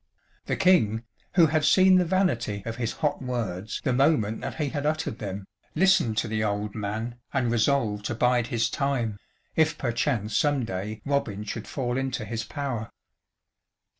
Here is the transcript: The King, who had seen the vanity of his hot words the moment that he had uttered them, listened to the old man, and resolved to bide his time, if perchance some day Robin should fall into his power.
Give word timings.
The 0.45 0.55
King, 0.55 1.03
who 1.35 1.45
had 1.45 1.63
seen 1.63 1.97
the 1.97 2.05
vanity 2.05 2.63
of 2.65 2.77
his 2.77 2.91
hot 2.93 3.21
words 3.21 3.81
the 3.83 3.93
moment 3.93 4.41
that 4.41 4.55
he 4.55 4.69
had 4.69 4.83
uttered 4.83 5.19
them, 5.19 5.45
listened 5.75 6.17
to 6.17 6.27
the 6.27 6.43
old 6.43 6.73
man, 6.73 7.19
and 7.33 7.51
resolved 7.51 8.05
to 8.05 8.15
bide 8.15 8.47
his 8.47 8.67
time, 8.67 9.19
if 9.55 9.77
perchance 9.77 10.35
some 10.35 10.65
day 10.65 11.03
Robin 11.05 11.43
should 11.43 11.67
fall 11.67 11.97
into 11.99 12.25
his 12.25 12.43
power. 12.43 12.89